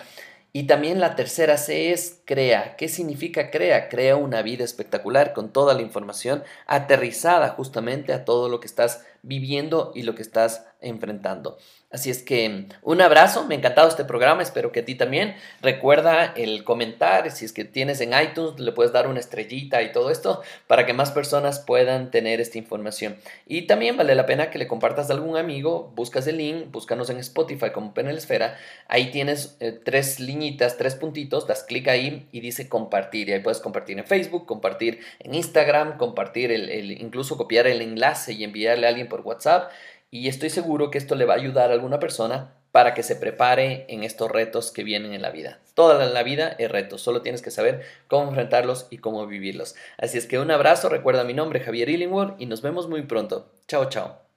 Y 0.54 0.64
también 0.64 1.00
la 1.00 1.16
tercera 1.16 1.56
C 1.56 1.94
es 1.94 2.22
crea. 2.26 2.76
¿Qué 2.76 2.90
significa 2.90 3.52
crea? 3.52 3.88
Crea 3.88 4.18
una 4.18 4.42
vida 4.42 4.66
espectacular 4.66 5.32
con 5.34 5.54
toda 5.54 5.74
la 5.74 5.82
información 5.82 6.44
aterrizada 6.68 7.50
justamente 7.50 8.12
a 8.12 8.26
todo 8.26 8.50
lo 8.50 8.60
que 8.60 8.68
estás 8.68 9.06
viviendo 9.22 9.94
y 9.96 10.04
lo 10.04 10.14
que 10.14 10.24
estás 10.24 10.66
enfrentando. 10.82 11.58
Así 11.92 12.10
es 12.10 12.24
que 12.24 12.68
un 12.84 13.02
abrazo, 13.02 13.46
me 13.46 13.56
ha 13.56 13.58
encantado 13.58 13.90
este 13.90 14.06
programa, 14.06 14.42
espero 14.42 14.72
que 14.72 14.80
a 14.80 14.86
ti 14.86 14.96
también. 14.96 15.36
Recuerda 15.62 16.34
el 16.38 16.64
comentar, 16.64 17.30
si 17.32 17.44
es 17.44 17.52
que 17.52 17.66
tienes 17.66 18.00
en 18.00 18.14
iTunes, 18.14 18.60
le 18.62 18.72
puedes 18.72 18.94
dar 18.94 19.08
una 19.08 19.20
estrellita 19.20 19.82
y 19.82 19.92
todo 19.92 20.10
esto 20.10 20.42
para 20.68 20.86
que 20.86 20.94
más 20.94 21.12
personas 21.12 21.60
puedan 21.60 22.10
tener 22.10 22.40
esta 22.40 22.58
información. 22.58 23.18
Y 23.46 23.64
también 23.64 23.98
vale 23.98 24.16
la 24.16 24.26
pena 24.26 24.50
que 24.50 24.58
le 24.58 24.68
compartas 24.68 25.10
a 25.10 25.14
algún 25.14 25.36
amigo, 25.36 25.92
buscas 25.94 26.28
el 26.28 26.38
link, 26.38 26.72
búscanos 26.72 27.10
en 27.10 27.18
Spotify 27.18 27.72
como 27.72 27.94
Penel 27.94 28.18
Esfera, 28.18 28.58
ahí 28.88 29.12
tienes 29.12 29.58
eh, 29.60 29.74
tres 29.74 30.22
liñitas, 30.22 30.78
tres 30.78 30.96
puntitos, 30.96 31.46
das 31.46 31.64
clic 31.64 31.90
ahí 31.90 32.28
y 32.32 32.40
dice 32.40 32.70
compartir. 32.70 33.28
Y 33.28 33.34
ahí 33.34 33.40
puedes 33.42 33.60
compartir 33.60 34.00
en 34.00 34.06
Facebook, 34.06 34.46
compartir 34.46 35.02
en 35.20 35.36
Instagram, 35.36 35.98
compartir 35.98 36.54
el, 36.54 36.92
incluso 36.92 37.38
copiar 37.38 37.68
el 37.68 37.82
enlace 37.82 38.32
y 38.32 38.46
enviarle 38.46 38.88
a 38.88 38.90
alguien 38.90 39.10
por 39.10 39.22
WhatsApp 39.22 39.72
y 40.12 40.28
estoy 40.28 40.50
seguro 40.50 40.92
que 40.92 40.98
esto 40.98 41.16
le 41.16 41.26
va 41.26 41.34
a 41.34 41.38
ayudar 41.38 41.72
a 41.72 41.74
alguna 41.74 42.00
persona 42.00 42.54
para 42.72 42.94
que 42.94 43.04
se 43.04 43.16
prepare 43.16 43.86
en 43.90 44.04
estos 44.04 44.30
retos 44.30 44.72
que 44.72 44.84
vienen 44.84 45.14
en 45.14 45.22
la 45.22 45.32
vida. 45.32 45.60
Toda 45.74 46.06
la 46.06 46.24
vida 46.24 46.56
es 46.58 46.72
retos, 46.72 47.02
solo 47.02 47.22
tienes 47.22 47.42
que 47.42 47.52
saber 47.52 47.82
cómo 48.08 48.30
enfrentarlos 48.30 48.88
y 48.90 48.98
cómo 49.00 49.26
vivirlos. 49.26 49.76
Así 49.98 50.18
es 50.18 50.28
que 50.28 50.40
un 50.40 50.52
abrazo, 50.52 50.90
recuerda 50.90 51.24
mi 51.24 51.34
nombre 51.34 51.62
Javier 51.62 51.90
Illingworth 51.90 52.40
y 52.40 52.46
nos 52.46 52.62
vemos 52.62 52.88
muy 52.88 53.02
pronto. 53.04 53.50
Chao, 53.68 53.90
chao. 53.90 54.31